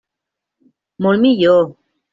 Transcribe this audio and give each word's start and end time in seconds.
Molt 1.07 1.25
millor. 1.27 1.65